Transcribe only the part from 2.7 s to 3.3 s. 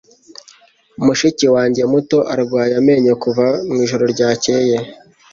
amenyo